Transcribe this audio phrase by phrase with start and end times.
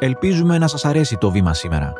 [0.00, 1.92] Ελπίζουμε να σας αρέσει το βήμα σήμερα.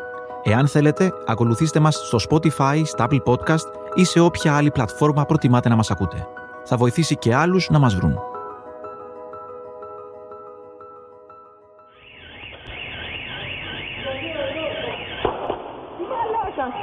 [0.43, 5.69] Εάν θέλετε, ακολουθήστε μας στο Spotify, στα Apple Podcast ή σε όποια άλλη πλατφόρμα προτιμάτε
[5.69, 6.27] να μας ακούτε.
[6.63, 8.19] Θα βοηθήσει και άλλους να μας βρουν.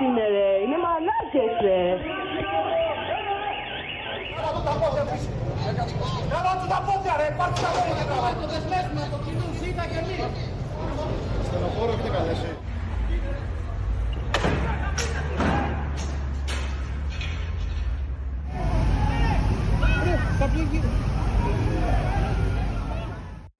[0.02, 1.80] είναι ρε, είναι μαλάκες ρε.
[4.64, 5.28] τα πόδια πίσω.
[6.68, 8.04] τα πόδια ρε, πάρτε τα πόδια.
[8.40, 10.55] Το δεσμεύουμε, το κοινού, ζήτα και εμείς.
[11.56, 12.46] Στενοφόρο έχετε καλέσει.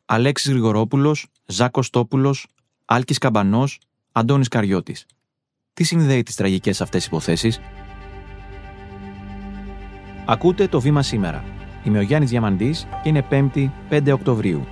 [0.05, 2.47] Αλέξης Γρηγορόπουλος, Ζάκος Τόπουλος,
[2.85, 3.81] Άλκης Καμπανός,
[4.13, 5.07] Αντώνης Καριώτης.
[5.73, 7.61] Τι συνδέει τις τραγικές αυτές υποθέσεις;
[10.27, 11.45] Ακούτε το βήμα σήμερα.
[11.85, 14.67] Είμαι ο Γιάννης Διαμαντής και είναι 5η 5 Οκτωβρίου.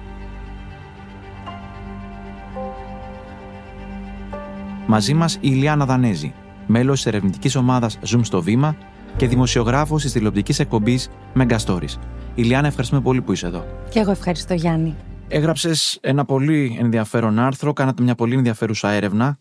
[4.86, 6.34] Μαζί μας η Ηλιάνα Δανέζη,
[6.66, 8.76] μέλος της ερευνητικής ομάδας Zoom στο Βήμα
[9.16, 11.98] και δημοσιογράφος της τηλεοπτικής εκπομπής Mega Stories.
[12.34, 13.64] Ηλιάνα, ευχαριστούμε πολύ που είσαι εδώ.
[13.90, 14.94] Και εγώ ευχαριστώ Γιάννη.
[15.28, 19.38] Έγραψες ένα πολύ ενδιαφέρον άρθρο, κάνατε μια πολύ ενδιαφέρουσα έρευνα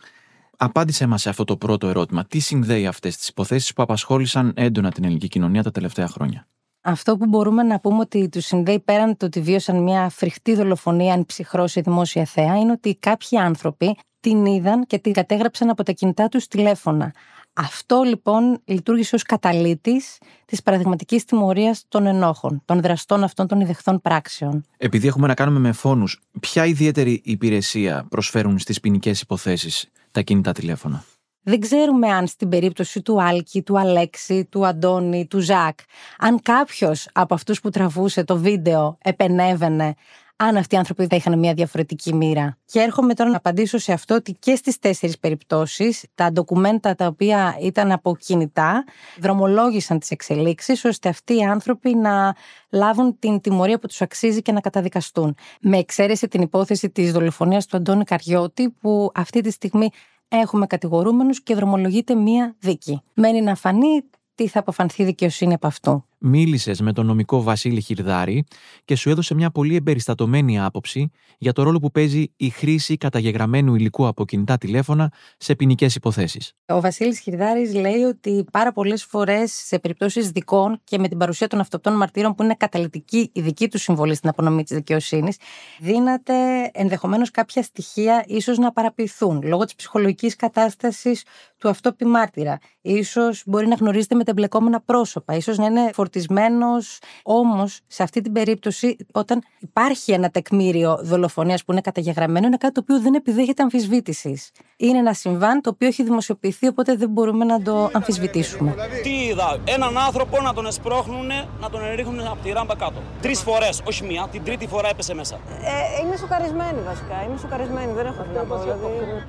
[0.58, 2.26] Απάντησε μας σε αυτό το πρώτο ερώτημα.
[2.26, 6.48] Τι συνδέει αυτές τις υποθέσεις που απασχόλησαν έντονα την ελληνική κοινωνία τα τελευταία χρόνια;
[6.86, 11.14] Αυτό που μπορούμε να πούμε ότι τους συνδέει πέραν το ότι βίωσαν μια φρικτή δολοφονία
[11.14, 15.84] αν ψυχρός σε δημόσια θέα είναι ότι κάποιοι άνθρωποι την είδαν και την κατέγραψαν από
[15.84, 17.14] τα κινητά τους τηλέφωνα.
[17.54, 24.02] Αυτό λοιπόν λειτουργήσε ως καταλήτης της παραδειγματικής τιμωρίας των ενόχων, των δραστών αυτών των ιδεχθών
[24.02, 24.66] πράξεων.
[24.78, 30.52] Επειδή έχουμε να κάνουμε με φόνους, ποια ιδιαίτερη υπηρεσία προσφέρουν στις ποινικές υποθέσεις τα κινητά
[30.52, 31.04] τηλέφωνα;
[31.44, 35.80] Δεν ξέρουμε αν στην περίπτωση του Άλκη, του Αλέξη, του Αντώνη, του Ζακ,
[36.18, 39.96] αν κάποιος από αυτούς που τραβούσε το βίντεο επενέβαινε,
[40.36, 42.58] αν αυτοί οι άνθρωποι θα είχαν μια διαφορετική μοίρα.
[42.66, 47.08] Και έρχομαι τώρα να απαντήσω σε αυτό ότι και στις τέσσερις περιπτώσεις τα ντοκουμέντα τα
[47.08, 48.84] οποία ήταν από κινητά
[49.20, 52.36] δρομολόγησαν τις εξελίξεις ώστε αυτοί οι άνθρωποι να
[52.72, 55.36] λάβουν την τιμωρία που τους αξίζει και να καταδικαστούν.
[55.62, 59.90] Με εξαίρεση την υπόθεση της δολοφονίας του Αντώνη Καριώτη, που αυτή τη στιγμή
[60.38, 63.02] έχουμε κατηγορούμενους και δρομολογείται μία δίκη.
[63.14, 64.04] Μένει να φανεί
[64.36, 68.44] τι θα αποφανθεί η δικαιοσύνη από αυτού μίλησες με τον νομικό Βασίλη Χιρδάρη
[68.86, 73.76] και σου έδωσε μια πολύ εμπεριστατωμένη άποψη για το ρόλο που παίζει η χρήση καταγεγραμμένου
[73.76, 76.54] υλικού από κινητά τηλέφωνα σε ποινικές υποθέσεις.
[76.68, 81.48] Ο Βασίλης Χιρδάρης λέει ότι πάρα πολλές φορές σε περιπτώσεις δικών και με την παρουσία
[81.48, 85.38] των αυτοπτών μαρτύρων που είναι καταλητική η δική του συμβολή στην απονομή της δικαιοσύνης,
[85.80, 86.34] δύναται
[86.74, 91.24] ενδεχομένως κάποια στοιχεία ίσως να παραποιηθούν λόγω της ψυχολογικής κατάστασης
[91.58, 92.58] του αυτόπι μάρτυρα.
[93.04, 97.00] σω μπορεί να γνωρίζετε με τα εμπλεκόμενα πρόσωπα, ίσως να είναι φορτισμένος.
[97.24, 102.74] Όμως, σε αυτή την περίπτωση, όταν υπάρχει ένα τεκμήριο δολοφονίας που είναι καταγεγραμμένο, είναι κάτι
[102.74, 104.52] το οποίο δεν επιδέχεται αμφισβήτησης.
[104.78, 108.76] Είναι ένα συμβάν το οποίο έχει δημοσιοποιηθεί, οπότε δεν μπορούμε να το αμφισβητήσουμε.
[109.04, 111.28] Τι είδα, έναν άνθρωπο να τον εσπρώχνουν,
[111.62, 113.00] να τον ρίχνουν από τη ράμπα κάτω.
[113.22, 115.36] Τρεις φορές, όχι μία, την τρίτη φορά έπεσε μέσα.
[115.36, 117.24] Ε, είμαι σοκαρισμένη βασικά.
[117.28, 118.58] Είμαι σοκαρισμένη, δεν έχω τι να πω.
[118.58, 118.82] Δηλαδή...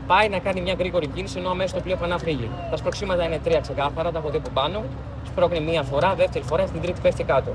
[0.06, 2.51] Πάει να κάνει μια γρήγορη κίνηση ενώ αμέσως το πλοίο να φύγει.
[2.71, 4.84] Τα σπροξήματα είναι τρία ξεκάθαρα, τα έχω δει από πάνω
[5.26, 7.54] σπρώχνει μία φορά, δεύτερη φορά, στην τρίτη πέφτει κάτω.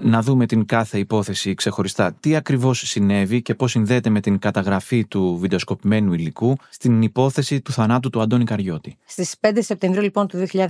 [0.00, 2.12] Να δούμε την κάθε υπόθεση ξεχωριστά.
[2.20, 7.72] Τι ακριβώς συνέβη και πώς συνδέεται με την καταγραφή του βιντεοσκοπημένου υλικού στην υπόθεση του
[7.72, 8.96] θανάτου του Αντώνη Καριώτη.
[9.06, 10.66] Στις 5 Σεπτεμβρίου λοιπόν του 2023,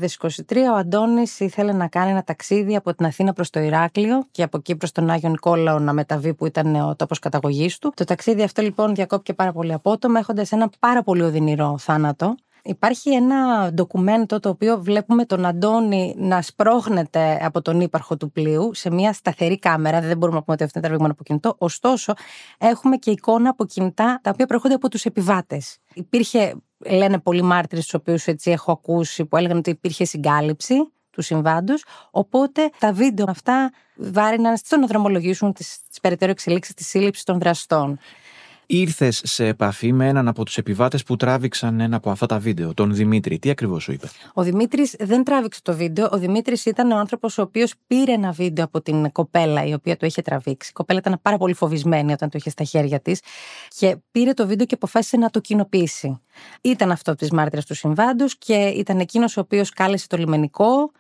[0.73, 4.57] ο Αντώνης ήθελε να κάνει ένα ταξίδι από την Αθήνα προς το Ηράκλειο και από
[4.57, 7.93] εκεί προς τον Άγιο Νικόλαο να μεταβεί που ήταν ο τόπος καταγωγής του.
[7.97, 12.35] Το ταξίδι αυτό λοιπόν διακόπηκε πάρα πολύ απότομα, έχοντας ένα πάρα πολύ οδυνηρό θάνατο.
[12.69, 18.75] Υπάρχει ένα ντοκουμέντο το οποίο βλέπουμε τον Αντώνη να σπρώχνεται από τον ύπαρχο του πλοίου
[18.75, 20.01] σε μια σταθερή κάμερα.
[20.01, 21.55] Δεν μπορούμε να πούμε ότι αυτό είναι τραβηγμένο από κινητό.
[21.59, 22.13] Ωστόσο,
[22.59, 25.79] έχουμε και εικόνα από κινητά τα οποία προέρχονται από τους επιβάτες.
[25.95, 31.23] Υπήρχε, λένε πολλοί μάρτυρες, τους οποίους έτσι έχω ακούσει, που έλεγαν ότι υπήρχε συγκάλυψη του
[31.23, 31.85] συμβάντος.
[32.11, 37.99] Οπότε τα βίντεο αυτά βάριναν στο να δρομολογήσουν τις περαιτέρω εξελίξεις της σύλληψης των δραστών.
[38.71, 42.75] Ήρθες σε επαφή με έναν από τους επιβάτες που τράβηξαν ένα από αυτά τα βίντεο,
[42.75, 43.39] τον Δημήτρη.
[43.39, 46.09] Τι ακριβώς σου είπες; Ο Δημήτρης δεν τράβηξε το βίντεο.
[46.13, 49.97] Ο Δημήτρης ήταν ο άνθρωπος ο οποίος πήρε ένα βίντεο από την κοπέλα η οποία
[49.97, 50.69] το είχε τραβήξει.
[50.71, 53.21] Η κοπέλα ήταν πάρα πολύ φοβισμένη όταν το είχε στα χέρια της
[53.69, 56.21] και πήρε το βίντεο και αποφάσισε να το κοινοποιήσει.
[56.61, 60.91] Ήταν αυτό της μάρτυρας του συμβάντος και ήταν εκείνος ο οποίος κάλεσε το λιμενικό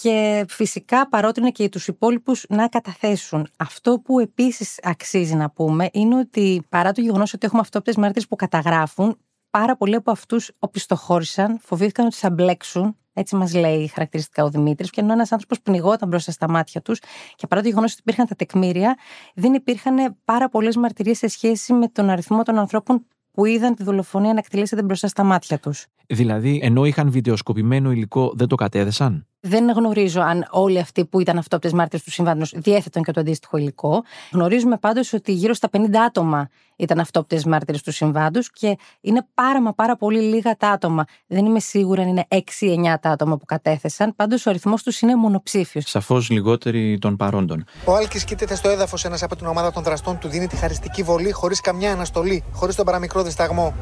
[0.00, 3.48] και φυσικά παρότρινε και τους υπόλοιπους να καταθέσουν.
[3.56, 8.28] Αυτό που επίσης αξίζει να πούμε είναι ότι παρά το γεγονός ότι έχουμε αυτόπτες μάρτυρες
[8.28, 9.16] που καταγράφουν,
[9.50, 14.90] πάρα πολλοί από αυτούς οπισθοχώρησαν, φοβήθηκαν ότι θα μπλέξουν έτσι μας λέει χαρακτηριστικά ο Δημήτρης.
[14.90, 16.98] Και ενώ ένας άνθρωπος πνιγόταν μπροστά στα μάτια τους,
[17.34, 18.96] και παρά το γεγονός ότι υπήρχαν τα τεκμήρια,
[19.34, 23.82] δεν υπήρχαν πάρα πολλές μαρτυρίες σε σχέση με τον αριθμό των ανθρώπων που είδαν τη
[23.82, 25.86] δολοφονία να εκτελήσεται μπροστά στα μάτια τους.
[26.06, 29.26] Δηλαδή, ενώ είχαν βιντεοσκοπημένο υλικό, δεν το κατέδεσαν.
[29.48, 33.56] Δεν γνωρίζω αν όλοι αυτοί που ήταν αυτόπτες μάρτυρες του συμβάντος διέθεταν και το αντίστοιχο
[33.56, 34.04] υλικό.
[34.32, 39.62] Γνωρίζουμε πάντως ότι γύρω στα 50 άτομα ήταν αυτόπτες μάρτυρες του συμβάντος και είναι πάρα
[39.62, 41.04] μα πάρα πολύ λίγα τα άτομα.
[41.26, 44.14] Δεν είμαι σίγουρη αν είναι 6 ή 9 τα άτομα που κατέθεσαν.
[44.16, 45.84] Πάντως ο αριθμός τους είναι μονοψήφιος.
[45.88, 47.64] Σαφώς λιγότεροι των παρόντων.
[47.84, 49.04] Ο Άλκης κοίταται στο έδαφος.
[49.04, 52.74] Ένας από την ομάδα των δραστών του δίνει τη χαριστική βολή χωρίς καμιά αναστολή, χωρίς
[52.74, 53.74] τον παραμικρό δισταγμό.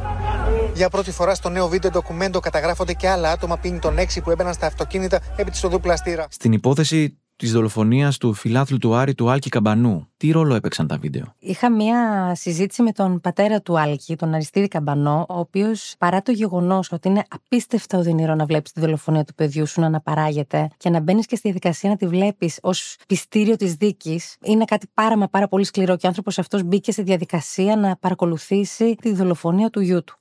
[0.74, 4.30] Για πρώτη φορά στο νέο βίντεο ντοκουμέντο καταγράφονται και άλλα άτομα πίνει των έξι που
[4.30, 6.26] έμπαιναν στα αυτοκίνητα επί της οδού πλαστήρα.
[6.30, 10.96] Στην υπόθεση της δολοφονίας του φιλάθλου του Άρη του Άλκη Καμπανού, τι ρόλο έπαιξαν τα
[10.98, 16.22] βίντεο; Είχα μία συζήτηση με τον πατέρα του Άλκη, τον Αριστίδη Καμπανό, ο οποίος παρά
[16.22, 20.68] το γεγονός ότι είναι απίστευτα οδυνηρό να βλέπεις τη δολοφονία του παιδιού σου να αναπαράγεται
[20.76, 24.86] και να μπαίνεις και στη διαδικασία να τη βλέπεις ως πιστήριο της δίκης, είναι κάτι
[24.94, 25.96] πάρα μα πάρα πολύ σκληρό.
[25.96, 30.16] Και ο άνθρωπος αυτός μπήκε στη διαδικασία να παρακολουθήσει τη δολοφονία του γιού του.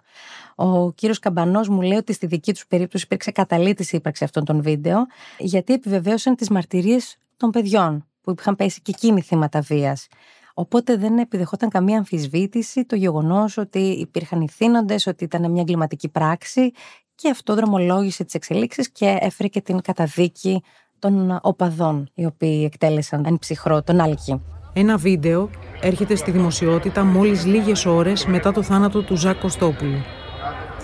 [0.55, 4.61] Ο κύριος Καμπανός μου λέει ότι στη δική τους περίπτωση υπήρξε καταλήτης ύπαρξη αυτών των
[4.61, 5.05] βίντεο,
[5.39, 10.07] γιατί επιβεβαίωσαν τις μαρτυρίες των παιδιών που είχαν πέσει και εκείνοι θύματα βίας.
[10.53, 16.71] Οπότε δεν επιδεχόταν καμία αμφισβήτηση το γεγονός ότι υπήρχαν ηθήνοντε, ότι ήταν μια εγκληματική πράξη
[17.15, 20.63] και αυτό δρομολόγησε τις εξελίξεις και έφερε και την καταδίκη
[20.99, 24.41] των οπαδών, οι οποίοι εκτέλεσαν εν ψυχρό τον Άλκη.
[24.73, 25.49] Ένα βίντεο
[25.81, 29.97] έρχεται στη δημοσιότητα μόλις λίγες ώρες μετά το θάνατο του Ζακ Κωστόπουλου.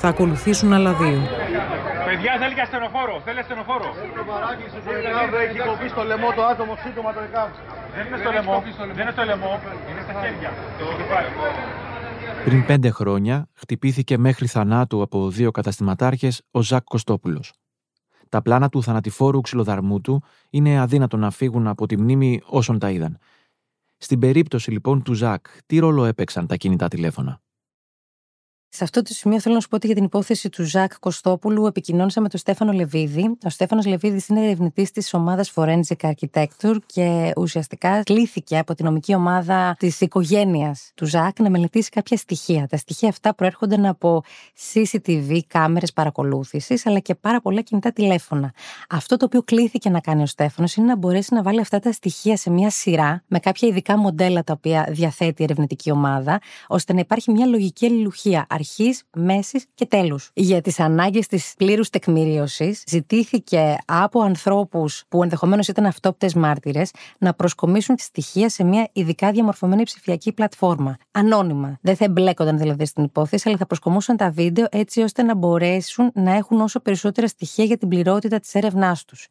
[0.01, 1.21] Θα ακολουθήσουν άλλα δύο.
[2.05, 3.21] Παιδιά θέλει και ασθενοφόρο.
[3.25, 3.89] Θέλει ασθενοφόρο.
[5.47, 7.61] Έχει κοπεί στο λαιμό το άτομο σύντομα το εκάψει.
[7.95, 8.63] Δεν είναι στο λαιμό.
[8.93, 9.59] Δεν είναι στο λαιμό.
[9.89, 10.51] Είναι στα χέρια.
[12.45, 17.53] Πριν πέντε χρόνια χτυπήθηκε μέχρι θανάτου από δύο καταστηματάρχες ο Ζακ Κωστόπουλος.
[18.29, 22.89] Τα πλάνα του θανατηφόρου ξυλοδαρμού του είναι αδύνατο να φύγουν από τη μνήμη όσων τα
[22.89, 23.17] είδαν.
[23.97, 27.41] Στην περίπτωση λοιπόν του Ζακ, τι ρόλο έπαιξαν τα κινητά τηλέφωνα;
[28.71, 31.65] Σε αυτό το σημείο θέλω να σου πω ότι για την υπόθεση του Ζακ Κωστόπουλου
[31.65, 33.37] επικοινώνησα με τον Στέφανο Λεβίδη.
[33.43, 39.15] Ο Στέφανος Λεβίδης είναι ερευνητής της ομάδας Forensic Architecture και ουσιαστικά κλήθηκε από την νομική
[39.15, 42.67] ομάδα της οικογένειας του Ζακ να μελετήσει κάποια στοιχεία.
[42.67, 44.23] Τα στοιχεία αυτά προέρχονταν από
[44.73, 48.53] CCTV, κάμερες παρακολούθησης, αλλά και πάρα πολλά κινητά τηλέφωνα.
[48.89, 51.91] Αυτό το οποίο κλήθηκε να κάνει ο Στέφανος είναι να μπορέσει να βάλει αυτά τα
[51.91, 56.93] στοιχεία σε μια σειρά με κάποια ειδικά μοντέλα τα οποία διαθέτει η ερευνητική ομάδα, ώστε
[56.93, 60.31] να υπάρχει μια λογική αλληλουχία αρχής, μέσης και τέλους.
[60.33, 67.33] Για τις ανάγκες της πλήρους τεκμηρίωσης, ζητήθηκε από ανθρώπους που ενδεχομένως ήταν αυτόπτες μάρτυρες να
[67.33, 70.97] προσκομίσουν στοιχεία σε μια ειδικά διαμορφωμένη ψηφιακή πλατφόρμα.
[71.11, 71.77] Ανώνυμα.
[71.81, 76.11] Δεν θα εμπλέκονταν δηλαδή στην υπόθεση, αλλά θα προσκομούσαν τα βίντεο έτσι ώστε να μπορέσουν
[76.13, 79.27] να έχουν όσο περισσότερα στοιχεία για την πληρότητα της έρευνάς τους.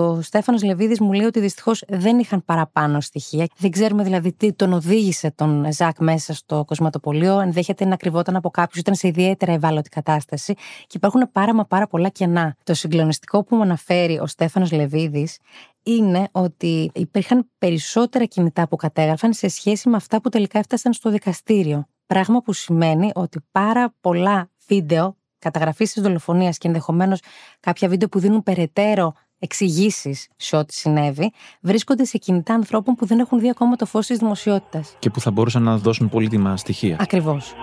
[0.00, 3.46] Ο Στέφανος Λεβίδης μου λέει ότι δυστυχώς δεν είχαν παραπάνω στοιχεία.
[3.58, 7.40] Δεν ξέρουμε δηλαδή τι τον οδήγησε τον Ζακ μέσα στο κοσματοπολείο.
[7.40, 10.54] Ενδέχεται να κρυβόταν από κάποιους, ήταν σε ιδιαίτερα ευάλωτη κατάσταση.
[10.86, 12.56] Και υπάρχουν πάρα μα πάρα πολλά κενά.
[12.64, 15.38] Το συγκλονιστικό που μου αναφέρει ο Στέφανος Λεβίδης
[15.82, 21.10] είναι ότι υπήρχαν περισσότερα κινητά που κατέγραφαν σε σχέση με αυτά που τελικά έφτασαν στο
[21.10, 21.86] δικαστήριο.
[22.06, 27.20] Πράγμα που σημαίνει ότι πάρα πολλά βίντεο καταγραφής της δολοφονίας και ενδεχομένως
[27.60, 33.18] κάποια βίντεο που δίνουν περαιτέρω εξηγήσεις σε ό,τι συνέβη, βρίσκονται σε κινητά ανθρώπων που δεν
[33.18, 34.96] έχουν δει ακόμα το φως της δημοσιότητας.
[34.98, 36.96] Και που θα μπορούσαν να δώσουν πολύτιμα στοιχεία.
[37.00, 37.54] Ακριβώς.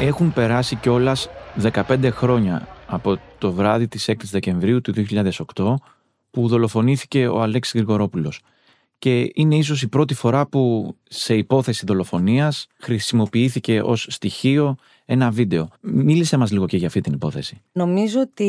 [0.00, 1.28] Έχουν περάσει κιόλας
[1.72, 5.74] 15 χρόνια από το βράδυ της 6 Δεκεμβρίου του 2008
[6.30, 8.40] που δολοφονήθηκε ο Αλέξης Γρηγορόπουλος
[8.98, 15.68] και είναι ίσως η πρώτη φορά που σε υπόθεση δολοφονίας χρησιμοποιήθηκε ως στοιχείο ένα βίντεο.
[15.80, 17.60] Μίλησε μας λίγο και για αυτή την υπόθεση.
[17.72, 18.44] Νομίζω ότι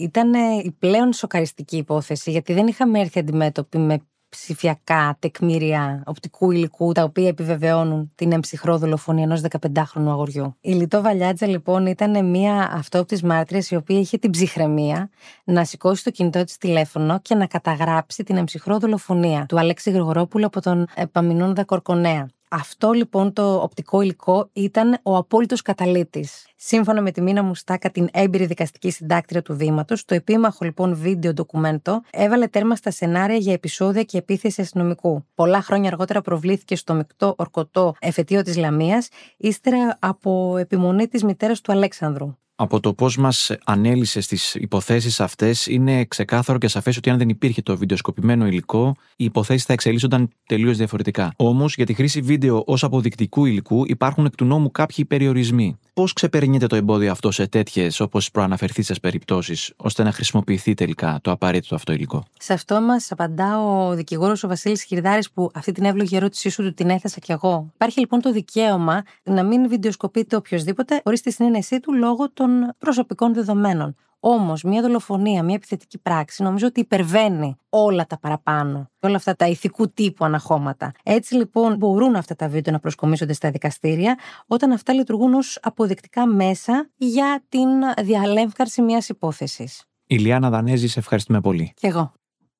[0.00, 6.92] ήταν η πλέον σοκαριστική υπόθεση γιατί δεν είχαμε έρθει αντιμέτωποι με ψηφιακά τεκμήρια οπτικού υλικού,
[6.92, 10.56] τα οποία επιβεβαιώνουν την εμψυχρό δολοφονία ενός 15χρονου αγοριού.
[10.60, 15.10] Η Λιτό Βαλιάτζα, λοιπόν, ήταν μια αυτόπτης μάρτυρια η οποία είχε την ψυχραιμία
[15.44, 20.46] να σηκώσει το κινητό της τηλέφωνο και να καταγράψει την εμψυχρό δολοφονία του Αλέξη Γρηγορόπουλου
[20.46, 22.28] από τον Επαμινόντα Κορκονέα.
[22.58, 26.46] Αυτό λοιπόν το οπτικό υλικό ήταν ο απόλυτος καταλήτης.
[26.56, 31.32] Σύμφωνα με τη Μίνα Μουστάκα, την έμπειρη δικαστική συντάκτρια του Δήματο, το επίμαχο λοιπόν βίντεο
[31.32, 35.24] ντοκουμέντο έβαλε τέρμα στα σενάρια για επεισόδια και επίθεση αστυνομικού.
[35.34, 41.60] Πολλά χρόνια αργότερα προβλήθηκε στο μεικτό ορκωτό εφετείο της Λαμίας, ύστερα από επιμονή της μητέρας
[41.60, 42.36] του Αλέξανδρου.
[42.58, 47.28] Από το πώς μας ανέλησε στις υποθέσεις αυτές, είναι ξεκάθαρο και σαφές ότι αν δεν
[47.28, 51.32] υπήρχε το βιντεοσκοπημένο υλικό, οι υποθέσεις θα εξελίσσονταν τελείως διαφορετικά.
[51.36, 55.78] Όμως, για τη χρήση βίντεο ως αποδεικτικού υλικού υπάρχουν εκ του νόμου κάποιοι περιορισμοί.
[55.92, 61.30] Πώς ξεπερνιέται το εμπόδιο αυτό σε τέτοιες, όπως προαναφερθήσε περιπτώσεις, ώστε να χρησιμοποιηθεί τελικά το
[61.30, 65.84] απαραίτητο αυτό υλικό; Σε αυτό μας απαντά ο δικηγόρος ο Βασίλης Χιρδάρη, που αυτή την
[65.84, 67.70] εύλογη ερώτησή σου του την έθεσα κι εγώ.
[67.74, 72.45] Υπάρχει λοιπόν το δικαίωμα να μην βιντεοσκοπείται οποιοδήποτε χωρίς τη συνένεσή του λόγω των
[72.78, 73.94] προσωπικών δεδομένων.
[74.20, 78.90] Όμως, μια δολοφονία, μια επιθετική πράξη, νομίζω ότι υπερβαίνει όλα τα παραπάνω.
[79.00, 80.92] Όλα αυτά τα ηθικού τύπου αναχώματα.
[81.02, 86.26] Έτσι λοιπόν μπορούν αυτά τα βίντεο να προσκομίσονται στα δικαστήρια όταν αυτά λειτουργούν ως αποδεικτικά
[86.26, 87.68] μέσα για την
[88.04, 89.84] διαλέμφκαρση μιας υπόθεσης.
[90.06, 91.72] Ηλιάνα Δανέζη, σε ευχαριστούμε πολύ.
[91.76, 92.12] Κι εγώ.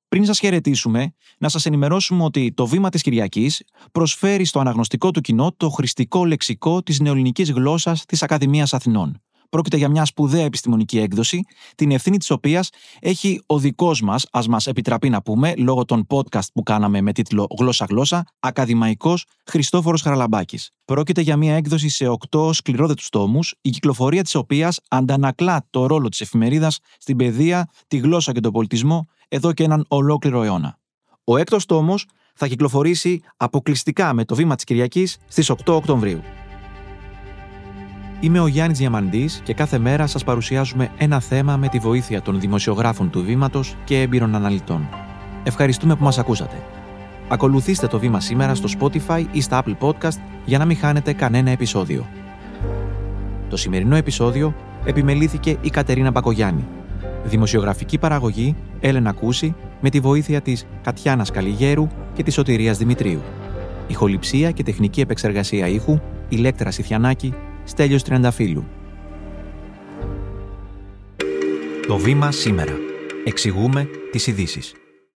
[0.08, 3.62] Πριν σας χαιρετήσουμε, να σας ενημερώσουμε ότι το βήμα της Κυριακής
[3.92, 9.20] προσφέρει στο αναγνωστικό του κοινό το χρηστικό λεξικό της νεοελληνικής γλώσσας της Ακαδημίας Αθηνών.
[9.48, 11.40] Πρόκειται για μια σπουδαία επιστημονική έκδοση,
[11.74, 16.06] την ευθύνη της οποίας έχει ο δικός μας, ας μας επιτραπεί να πούμε, λόγω των
[16.08, 20.70] podcast που κάναμε με τίτλο Γλώσσα-Γλώσσα, ακαδημαϊκός Χριστόφορος Χαραλαμπάκης.
[20.84, 26.08] Πρόκειται για μια έκδοση σε οκτώ σκληρόδετους τόμους, η κυκλοφορία της οποίας αντανακλά το ρόλο
[26.08, 30.78] της εφημερίδας στην παιδεία, τη γλώσσα και τον πολιτισμό εδώ και έναν ολόκληρο αιώνα.
[31.24, 36.22] Ο έκτος τόμος θα κυκλοφορήσει αποκλειστικά με το βήμα της Κυριακής στις 8 Οκτωβρίου.
[38.20, 42.40] Είμαι ο Γιάννης Διαμαντής και κάθε μέρα σας παρουσιάζουμε ένα θέμα με τη βοήθεια των
[42.40, 44.88] δημοσιογράφων του Βήματος και έμπειρων αναλυτών.
[45.42, 46.62] Ευχαριστούμε που μας ακούσατε.
[47.28, 51.50] Ακολουθήστε το Βήμα σήμερα στο Spotify ή στα Apple Podcast για να μην χάνετε κανένα
[51.50, 52.06] επεισόδιο.
[53.48, 54.54] Το σημερινό επεισόδιο
[54.84, 56.64] επιμελήθηκε η Κατερίνα Πακογιάννη.
[57.24, 63.20] Δημοσιογραφική παραγωγή Έλενα Κούση με τη βοήθεια της Κατιάνας Καλιγέρου και της Σωτηρίας Δημητρίου.
[63.86, 67.34] Ηχοληψία και τεχνική επεξεργασία ήχου Ηλέκτρα Σιθιανάκη
[67.66, 68.64] Στέλιος Τριανταφύλου.
[71.86, 72.72] Το βήμα σήμερα.
[73.24, 74.74] Εξηγούμε τις ειδήσεις.